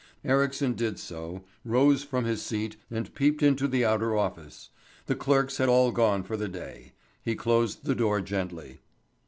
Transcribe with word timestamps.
Ericsson 0.25 0.73
did 0.73 0.97
so, 0.97 1.43
rose 1.63 2.03
from 2.03 2.25
his 2.25 2.41
seat 2.41 2.75
and 2.89 3.13
peeped 3.13 3.43
into 3.43 3.67
the 3.67 3.85
outer 3.85 4.17
office; 4.17 4.69
the 5.05 5.13
clerks 5.13 5.57
had 5.57 5.69
all 5.69 5.91
gone 5.91 6.23
for 6.23 6.35
the 6.35 6.47
day. 6.49 6.93
He 7.21 7.35
closed 7.35 7.85
the 7.85 7.93
door 7.93 8.19
gently. 8.19 8.79